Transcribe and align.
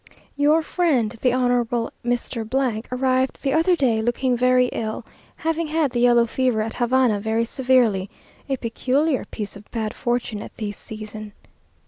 Your 0.35 0.63
friend, 0.63 1.11
the 1.21 1.31
Honourable 1.31 1.91
Mr., 2.03 2.43
arrived 2.91 3.43
the 3.43 3.53
other 3.53 3.75
day, 3.75 4.01
looking 4.01 4.35
very 4.35 4.65
ill, 4.73 5.05
having 5.35 5.67
had 5.67 5.91
the 5.91 5.99
yellow 5.99 6.25
fever 6.25 6.61
at 6.63 6.73
Havana 6.73 7.19
very 7.19 7.45
severely, 7.45 8.09
a 8.49 8.57
peculiar 8.57 9.25
piece 9.25 9.55
of 9.55 9.69
bad 9.69 9.93
fortune 9.93 10.41
at 10.41 10.57
this 10.57 10.75
season. 10.75 11.33